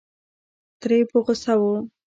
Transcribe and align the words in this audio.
تره 0.79 0.95
یې 0.99 1.03
په 1.11 1.17
غوسه 1.25 1.53
و. 1.59 1.61